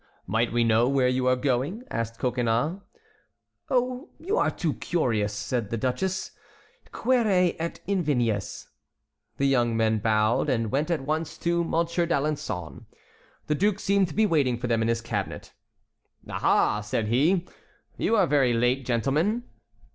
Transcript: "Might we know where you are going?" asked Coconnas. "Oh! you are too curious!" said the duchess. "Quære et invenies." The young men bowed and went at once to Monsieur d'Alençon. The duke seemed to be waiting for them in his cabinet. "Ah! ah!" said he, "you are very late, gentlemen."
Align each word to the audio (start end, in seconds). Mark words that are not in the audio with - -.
"Might 0.25 0.51
we 0.51 0.63
know 0.63 0.89
where 0.89 1.07
you 1.07 1.27
are 1.27 1.35
going?" 1.35 1.83
asked 1.91 2.17
Coconnas. 2.19 2.79
"Oh! 3.69 4.09
you 4.17 4.35
are 4.35 4.49
too 4.49 4.73
curious!" 4.73 5.31
said 5.31 5.69
the 5.69 5.77
duchess. 5.77 6.31
"Quære 6.91 7.55
et 7.59 7.79
invenies." 7.85 8.67
The 9.37 9.45
young 9.45 9.77
men 9.77 9.99
bowed 9.99 10.49
and 10.49 10.71
went 10.71 10.89
at 10.89 11.01
once 11.01 11.37
to 11.37 11.63
Monsieur 11.63 12.07
d'Alençon. 12.07 12.85
The 13.45 13.53
duke 13.53 13.79
seemed 13.79 14.07
to 14.07 14.15
be 14.15 14.25
waiting 14.25 14.57
for 14.57 14.65
them 14.65 14.81
in 14.81 14.87
his 14.87 15.01
cabinet. 15.01 15.53
"Ah! 16.27 16.39
ah!" 16.77 16.81
said 16.81 17.09
he, 17.09 17.45
"you 17.95 18.15
are 18.15 18.25
very 18.25 18.53
late, 18.53 18.87
gentlemen." 18.87 19.43